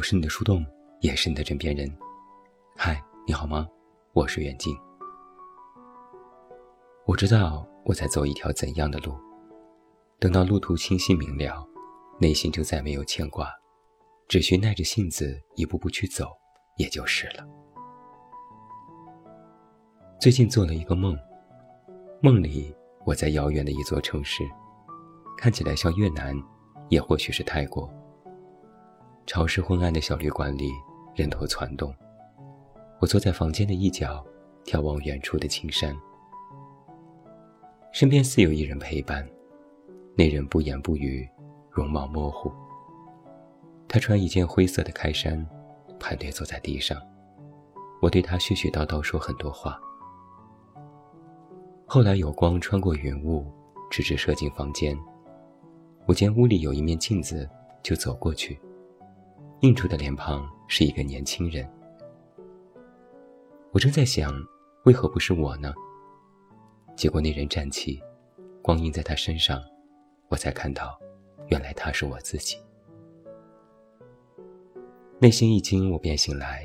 [0.00, 0.64] 我是你的树洞，
[1.00, 1.86] 也是你的枕边人。
[2.74, 3.68] 嗨，你好吗？
[4.14, 4.74] 我是远近。
[7.04, 9.12] 我知道我在走一条怎样的路，
[10.18, 11.62] 等到路途清晰明了，
[12.18, 13.52] 内心就再没有牵挂，
[14.26, 16.28] 只需耐着性子一步步去走，
[16.78, 17.46] 也就是了。
[20.18, 21.14] 最近做了一个梦，
[22.22, 24.44] 梦里我在遥远的一座城市，
[25.36, 26.34] 看起来像越南，
[26.88, 27.86] 也或许是泰国。
[29.26, 30.70] 潮湿昏暗的小旅馆里，
[31.14, 31.94] 人头攒动。
[32.98, 34.24] 我坐在房间的一角，
[34.64, 35.96] 眺望远处的青山。
[37.92, 39.28] 身边似有一人陪伴，
[40.16, 41.28] 那人不言不语，
[41.70, 42.52] 容貌模糊。
[43.88, 45.44] 他穿一件灰色的开衫，
[45.98, 47.00] 盘腿坐在地上。
[48.02, 49.78] 我对他絮絮叨叨说很多话。
[51.86, 53.46] 后来有光穿过云雾，
[53.90, 54.96] 直直射进房间。
[56.06, 57.48] 我见屋里有一面镜子，
[57.82, 58.60] 就走过去。
[59.60, 61.68] 映出的脸庞是一个年轻人。
[63.72, 64.32] 我正在想，
[64.84, 65.74] 为何不是我呢？
[66.96, 68.02] 结果那人站起，
[68.62, 69.62] 光映在他身上，
[70.28, 70.98] 我才看到，
[71.48, 72.56] 原来他是我自己。
[75.18, 76.64] 内心一惊，我便醒来。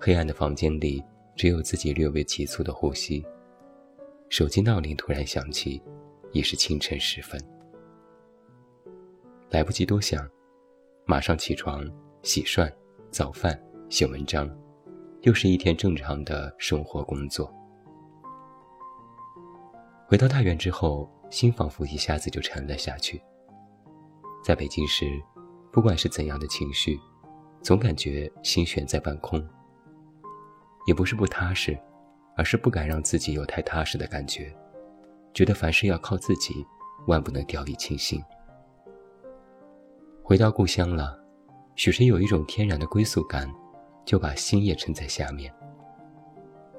[0.00, 1.04] 黑暗的房间里
[1.36, 3.22] 只有自己略微急促的呼吸。
[4.30, 5.82] 手机闹铃突然响起，
[6.32, 7.38] 已是清晨时分。
[9.50, 10.26] 来不及多想。
[11.10, 11.82] 马上起床、
[12.22, 12.70] 洗涮、
[13.10, 14.46] 早饭、写文章，
[15.22, 17.50] 又是一天正常的生活工作。
[20.06, 23.22] 回到大院之后，心仿佛一下子就沉了下去。
[24.44, 25.06] 在北京时，
[25.72, 27.00] 不管是怎样的情绪，
[27.62, 29.42] 总感觉心悬在半空。
[30.86, 31.74] 也不是不踏实，
[32.36, 34.54] 而是不敢让自己有太踏实的感觉，
[35.32, 36.66] 觉得凡事要靠自己，
[37.06, 38.22] 万不能掉以轻心。
[40.28, 41.18] 回到故乡了，
[41.74, 43.50] 许是有一种天然的归宿感，
[44.04, 45.50] 就把心也沉在下面。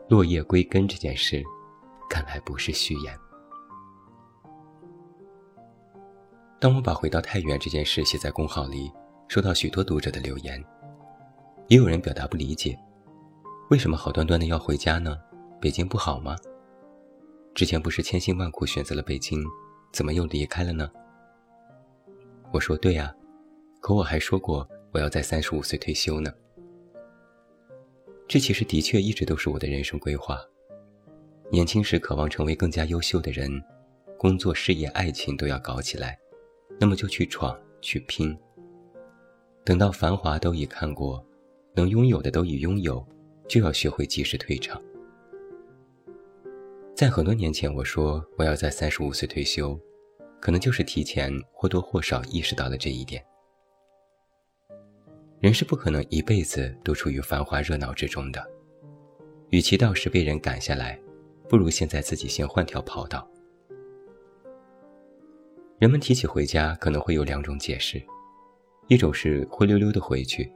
[0.08, 1.42] 落叶归根这件事，
[2.08, 3.18] 看来不是虚言。
[6.60, 8.92] 当我把回到太原这件事写在公号里，
[9.28, 10.64] 收到许多读者的留言，
[11.70, 12.78] 也有人表达不理解，
[13.72, 15.18] 为什么好端端的要回家呢？
[15.60, 16.36] 北京不好吗？
[17.56, 19.44] 之前不是千辛万苦选择了北京，
[19.92, 20.88] 怎么又离开了呢？
[22.52, 23.12] 我说对呀。
[23.80, 26.32] 可我还说过我要在三十五岁退休呢。
[28.28, 30.40] 这其实的确一直都是我的人生规划。
[31.52, 33.50] 年轻时渴望成为更加优秀的人，
[34.18, 36.16] 工作、事业、爱情都要搞起来，
[36.80, 38.38] 那么就去闯、去拼。
[39.64, 41.26] 等到繁华都已看过，
[41.74, 43.04] 能拥有的都已拥有，
[43.48, 44.80] 就要学会及时退场。
[46.94, 49.80] 在很多年前，我说我要在三十五岁退休，
[50.40, 53.26] 可能就是提前或多或少意识到了这一点。
[55.40, 58.46] 人是不可能一辈子都处于繁华热闹之中的，
[59.52, 61.00] 与其到时被人赶下来，
[61.48, 63.26] 不如现在自己先换条跑道。
[65.78, 68.04] 人们提起回家，可能会有两种解释：
[68.90, 70.52] 一种是灰溜溜的回去，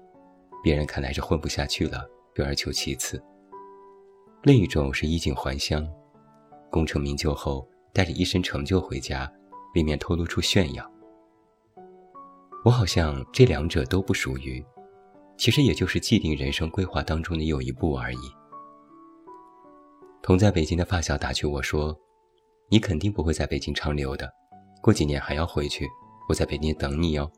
[0.62, 2.06] 别人看来是混不下去了，
[2.36, 3.18] 退而求其次；
[4.42, 5.88] 另一种是衣锦还乡，
[6.70, 9.32] 功成名就后带着一身成就回家，
[9.76, 10.92] 未免透露出炫耀。
[12.66, 14.62] 我好像这两者都不属于。
[15.38, 18.20] 其实也就是既定人生规划当中的有一步而已。
[20.22, 21.94] 同在北京的发小打趣我说
[22.70, 24.32] ：“你肯定不会在北京长留的，
[24.82, 25.86] 过几年还要回去，
[26.30, 27.30] 我在北京等你哦。”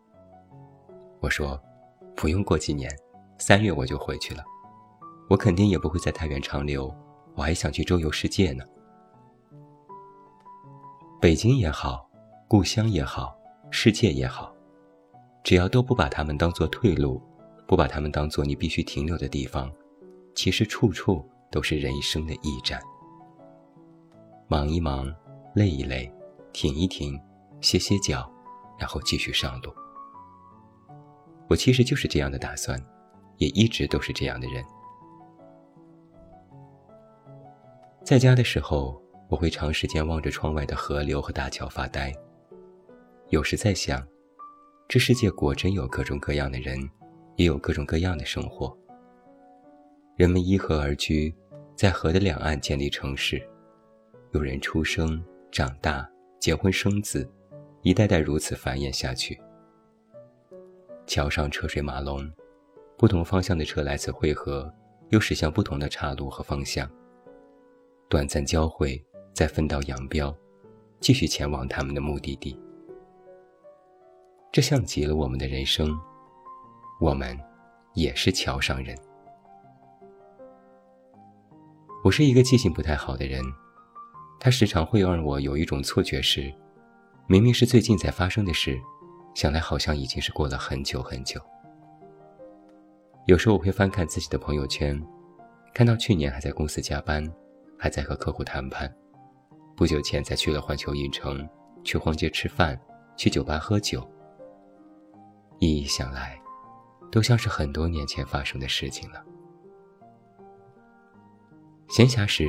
[1.20, 1.60] 我说
[2.16, 2.92] ：“不用过几年，
[3.40, 4.44] 三月我就回去了。
[5.30, 6.94] 我肯定也不会在太原长留，
[7.34, 8.64] 我还想去周游世界呢。
[11.20, 12.08] 北京也好，
[12.48, 13.36] 故乡也好，
[13.72, 14.54] 世界也好，
[15.44, 17.20] 只要都不把他们当做退路。”
[17.68, 19.72] 不把他们当做你必须停留的地方，
[20.34, 22.82] 其实处处都是人生的驿站。
[24.48, 25.12] 忙一忙，
[25.56, 26.12] 累一累，
[26.54, 27.20] 停一停，
[27.62, 28.32] 歇歇脚，
[28.78, 29.74] 然后继续上路。
[31.48, 32.80] 我其实就是这样的打算，
[33.38, 34.64] 也一直都是这样的人。
[38.04, 42.14] 在家的时候，我会长时间望着窗外的河流和大桥发呆，
[43.30, 44.08] 有时在想，
[44.88, 46.78] 这世界果真有各种各样的人。
[47.36, 48.76] 也有各种各样的生活。
[50.16, 51.34] 人们依河而居，
[51.76, 53.42] 在河的两岸建立城市，
[54.32, 55.22] 有人出生、
[55.52, 56.10] 长大、
[56.40, 57.30] 结婚生子，
[57.82, 59.40] 一代代如此繁衍下去。
[61.06, 62.32] 桥上车水马龙，
[62.98, 64.74] 不同方向的车来此汇合，
[65.10, 66.90] 又驶向不同的岔路和方向。
[68.08, 69.04] 短暂交汇，
[69.34, 70.34] 再分道扬镳，
[71.02, 72.58] 继续前往他们的目的地。
[74.52, 75.94] 这像极了我们的人生。
[77.02, 77.38] 我们
[77.94, 78.98] 也是桥上人。
[82.06, 83.44] 我是一个记性不太好的人，
[84.40, 86.54] 他时常会让我有一种错觉是，
[87.28, 88.80] 明明是最近才发生的事，
[89.34, 91.42] 想来好像已经是过了很久很久。
[93.26, 95.02] 有时候我会翻看自己的朋友圈，
[95.74, 97.30] 看到去年还在公司加班，
[97.78, 98.90] 还在和客户谈判，
[99.76, 101.46] 不久前才去了环球影城，
[101.84, 102.80] 去逛街吃饭，
[103.18, 104.10] 去酒吧喝酒。
[105.60, 106.40] 一一想来，
[107.16, 109.24] 都像是很多年前发生的事情了。
[111.88, 112.46] 闲暇时，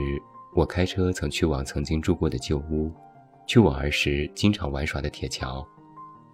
[0.57, 2.93] 我开车曾去往曾经住过的旧屋，
[3.47, 5.65] 去往儿时经常玩耍的铁桥，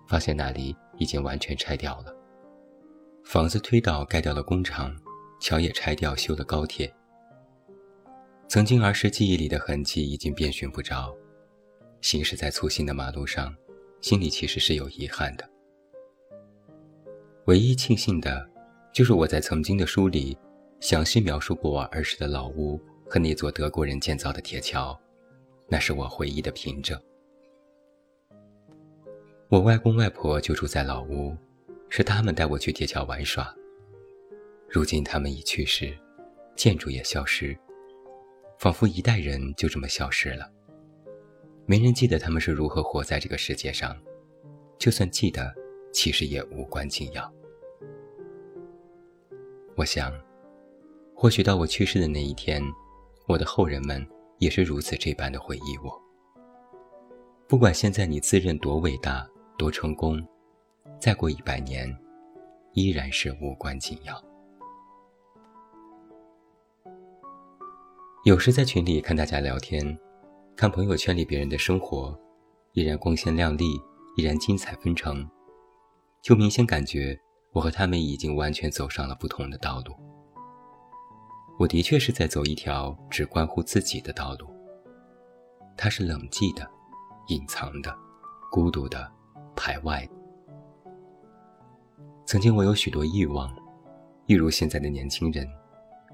[0.08, 2.16] 发现那里已经完全拆掉了。
[3.22, 4.96] 房子推倒盖掉了工厂，
[5.38, 6.90] 桥也拆掉修了高铁。
[8.48, 11.14] 曾经儿时记忆里的痕迹已经遍寻不着，
[12.00, 13.54] 行驶在粗心的马路上，
[14.00, 15.51] 心里其实是有遗憾的。
[17.46, 18.48] 唯一庆幸的，
[18.92, 20.36] 就是我在曾经的书里，
[20.80, 24.98] 详细描述过我儿时的老屋和那座德国人建造的铁桥，
[25.68, 27.00] 那是我回忆的凭证。
[29.48, 31.36] 我外公外婆就住在老屋。
[31.94, 33.54] 是他们带我去铁桥玩耍。
[34.66, 35.94] 如今他们已去世，
[36.56, 37.54] 建筑也消失，
[38.58, 40.50] 仿佛一代人就这么消失了。
[41.66, 43.94] 没人记得他们是如何活在这个世界上，
[44.78, 45.54] 就算记得，
[45.92, 47.32] 其实也无关紧要。
[49.76, 50.12] 我想，
[51.14, 52.62] 或许到我去世的那一天，
[53.28, 54.06] 我的后人们
[54.38, 56.02] 也是如此这般的回忆我。
[57.46, 60.20] 不管现在你自认多伟大、多成功。
[60.98, 61.92] 再过一百年，
[62.74, 64.22] 依然是无关紧要。
[68.24, 69.98] 有时在群里看大家聊天，
[70.54, 72.16] 看朋友圈里别人的生活，
[72.72, 73.64] 依然光鲜亮丽，
[74.16, 75.28] 依然精彩纷呈，
[76.22, 77.18] 就明显感觉
[77.50, 79.92] 我和他们已经完全走上了不同的道路。
[81.58, 84.48] 我的确是在走一条只关乎自己的道路。
[85.76, 86.68] 它是冷寂的、
[87.26, 87.92] 隐藏的、
[88.52, 89.10] 孤独的、
[89.56, 90.12] 排外的。
[92.24, 93.52] 曾经我有许多欲望，
[94.26, 95.46] 一如现在的年轻人，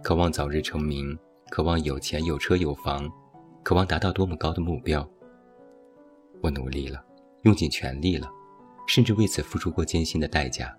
[0.03, 1.17] 渴望早日成名，
[1.51, 3.11] 渴望有钱有车有房，
[3.63, 5.07] 渴望达到多么高的目标。
[6.41, 7.05] 我努力了，
[7.43, 8.31] 用尽全力了，
[8.89, 10.75] 甚至为此付出过艰辛的代价，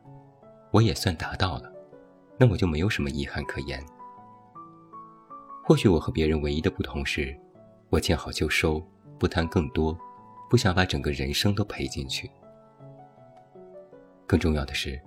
[0.72, 1.72] 我也算达到了，
[2.40, 3.82] 那我就没有什么遗憾可言。
[5.64, 7.40] 或许我和别人唯一的不同是，
[7.92, 8.84] 我见好就收，
[9.20, 9.96] 不贪更多，
[10.50, 12.30] 不想把整个人生都赔进去。
[14.26, 15.00] 更重要的是。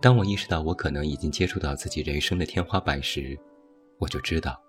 [0.00, 3.36] 当我意识到我可能已经接触到自己人生的天花板时，
[3.98, 4.60] 我就知道，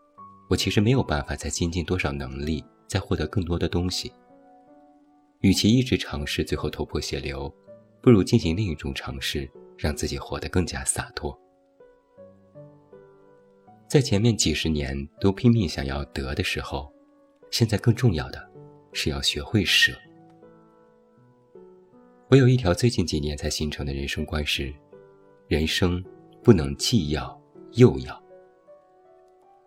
[0.50, 4.12] 我其实没有办法再精进多少能力，再获得更多的东西。
[5.42, 7.54] 与其一直尝试，最后头破血流，
[8.02, 11.38] 不如进行另一种尝试，让自己活得更加洒脱。
[13.88, 16.92] 在前面几十年都拼命想要得的时候，
[17.52, 18.50] 现在更重要的
[18.94, 19.94] 是要学会舍。
[22.30, 24.74] 我有一条最近几年才形成的人生观是。
[25.48, 26.06] 人生
[26.44, 27.42] 不能既要
[27.72, 28.24] 又要，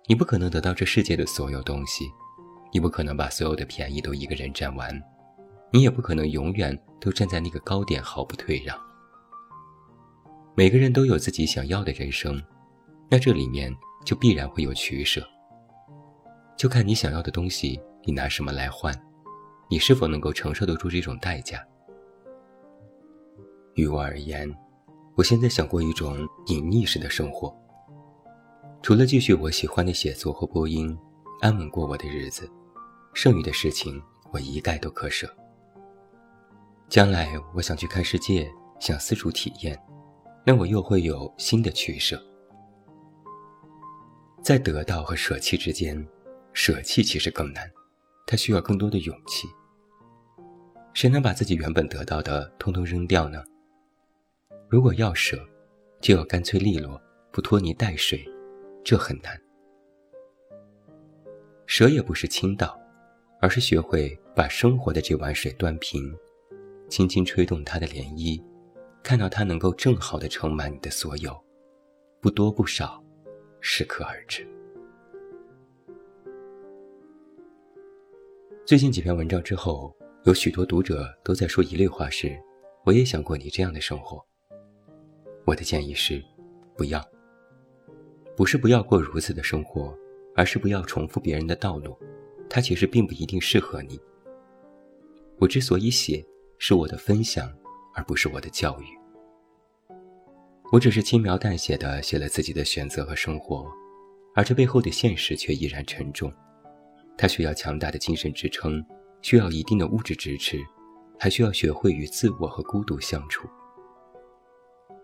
[0.06, 2.04] 你不可能得到这世界的所有东西，
[2.72, 5.02] 你不可能把所有的便宜都一个人占完，
[5.72, 8.78] 你也不可能永远都站在那个高点毫不退让。
[10.54, 12.40] 每个人都有自己想要的人生，
[13.10, 13.74] 那这里面
[14.04, 15.26] 就必然会有取舍，
[16.56, 18.94] 就看你想要的东西，你拿什么来换，
[19.68, 21.66] 你是否能够承受得住这种代价。
[23.74, 24.54] 于我而言。
[25.14, 27.54] 我现在想过一种隐匿式的生活，
[28.82, 30.98] 除了继续我喜欢的写作和播音，
[31.42, 32.50] 安稳过我的日子，
[33.12, 34.02] 剩余的事情
[34.32, 35.28] 我一概都可舍。
[36.92, 38.46] 将来我想去看世界，
[38.78, 39.82] 想四处体验，
[40.44, 42.22] 那我又会有新的取舍。
[44.42, 46.06] 在得到和舍弃之间，
[46.52, 47.66] 舍弃其实更难，
[48.26, 49.48] 它需要更多的勇气。
[50.92, 53.42] 谁能把自己原本得到的通通扔掉呢？
[54.68, 55.42] 如果要舍，
[55.98, 58.22] 就要干脆利落，不拖泥带水，
[58.84, 59.40] 这很难。
[61.64, 62.78] 舍也不是倾倒，
[63.40, 66.14] 而是学会把生活的这碗水端平，
[66.92, 68.38] 轻轻吹动它的涟漪，
[69.02, 71.34] 看到它能够正好的盛满你的所有，
[72.20, 73.02] 不多不少，
[73.62, 74.46] 适可而止。
[78.66, 79.90] 最近几篇文章之后，
[80.24, 82.38] 有许多读者都在说一类话：是，
[82.84, 84.22] 我也想过你这样的生活。
[85.46, 86.22] 我的建议是，
[86.76, 87.02] 不要。
[88.36, 89.96] 不是不要过如此的生活，
[90.36, 91.98] 而是不要重复别人的道路，
[92.50, 93.98] 它其实并不一定适合你。
[95.38, 96.22] 我之所以写，
[96.64, 97.52] 是我的分享，
[97.92, 98.86] 而不是我的教育。
[100.70, 103.66] 我只是轻描淡写的写了自己的选择和生活，
[104.32, 106.32] 而这背后的现实却依然沉重。
[107.18, 108.80] 它需要强大的精神支撑，
[109.22, 110.56] 需要一定的物质支持，
[111.18, 113.48] 还需要学会与自我和孤独相处。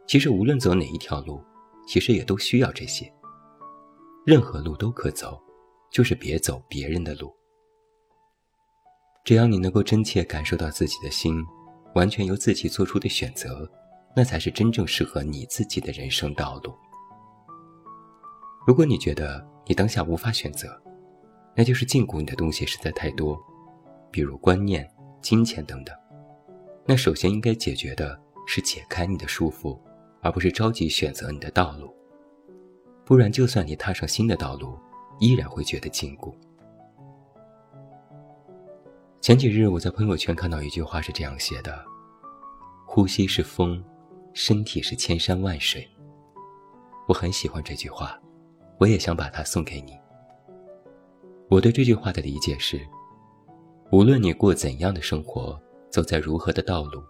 [0.07, 1.43] 其实无论走哪一条路，
[1.89, 3.13] 其实也都需要这些。
[4.25, 5.43] 任何路都可走，
[5.91, 7.35] 就是别走别人的路。
[9.29, 11.45] 只要你能够真切感受到自己的心，
[11.95, 13.71] 完全由自己做出的选择。
[14.17, 16.73] 那才是真正适合你自己的人生道路。
[18.67, 20.81] 如果你觉得你当下无法选择，
[21.55, 23.39] 那就是禁锢你的东西实在太多，
[24.11, 25.95] 比如观念、金钱等等。
[26.87, 29.79] 那首先应该解决的是解开你的束缚，
[30.23, 31.95] 而不是着急选择你的道路。
[33.05, 34.79] 不然，就算你踏上新的道路，
[35.21, 36.33] 依然会觉得禁锢。
[39.21, 41.85] 前几日我在朋友圈看到一句话是这样写的
[42.87, 43.83] ：“呼吸是风。”
[44.35, 45.89] 身体是千山万水，
[47.09, 48.17] 我很喜欢这句话，
[48.79, 49.99] 我也想把它送给你。
[51.49, 52.81] 我对这句话的理解是：
[53.91, 55.61] 无论你过怎样的生活，
[55.91, 57.03] 走在如何的道路，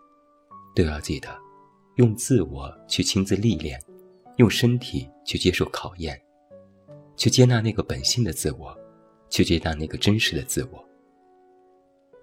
[0.74, 1.28] 都要记得，
[1.96, 3.78] 用自我去亲自历练，
[4.36, 6.18] 用身体去接受考验，
[7.14, 8.74] 去接纳那个本性的自我，
[9.28, 10.87] 去接纳那个真实的自我。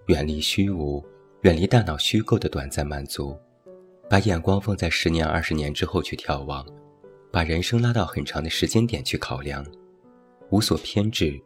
[0.06, 1.04] 远离虚无，
[1.42, 3.36] 远离大脑虚构的短暂满足。
[4.08, 6.64] 把眼光放在十年、二十年之后去眺望，
[7.32, 9.66] 把人生拉到很长的时间点去考量，
[10.50, 11.36] 无所偏执，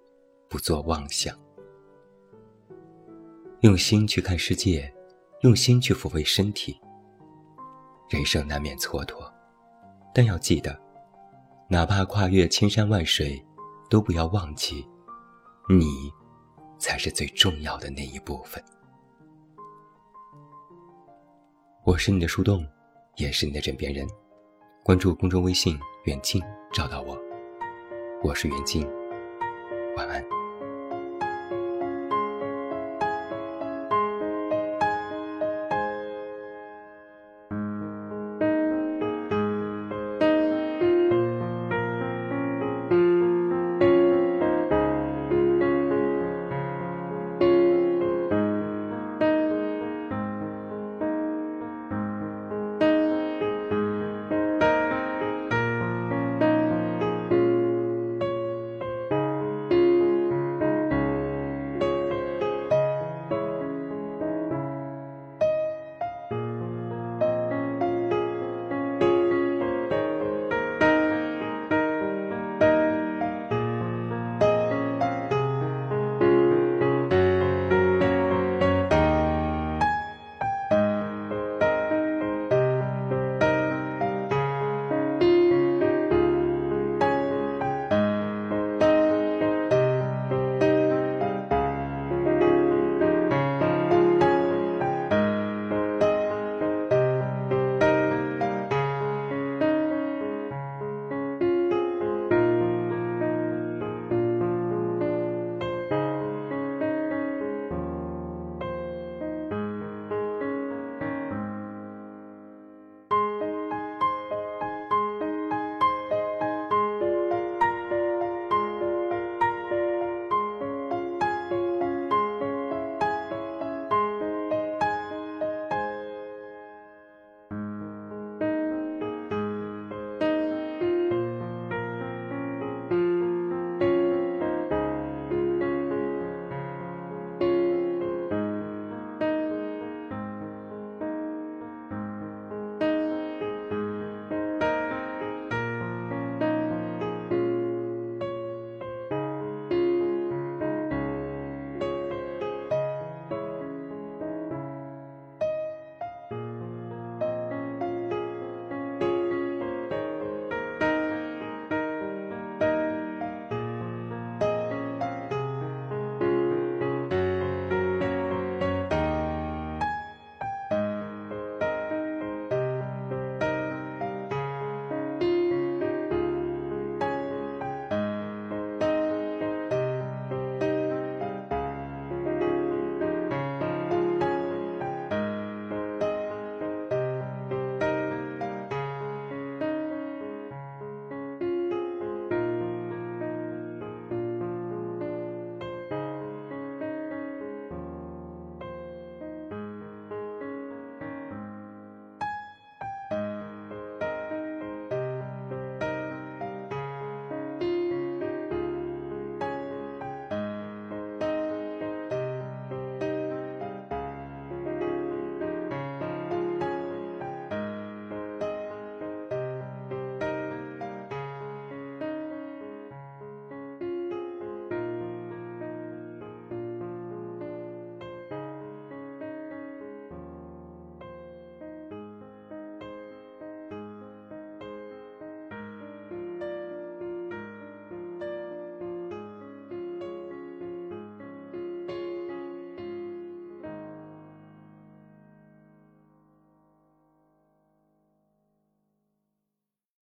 [0.47, 1.35] 不做妄想，
[3.61, 4.93] 用心去看世界，
[5.41, 6.79] 用心去抚慰身体。
[8.11, 9.33] 人生难免蹉跎，
[10.13, 10.79] 但要记得，
[11.67, 13.43] 哪怕跨越千山万水，
[13.89, 14.85] 都不要忘记，
[15.71, 16.13] 你
[16.81, 18.61] 才是最重要的那一部分。
[21.85, 22.67] 我是你的树洞，
[23.17, 24.09] 也是你的枕边人。
[24.83, 27.17] 关注公众微信“远近”，找到我。
[28.25, 29.00] 我是远近。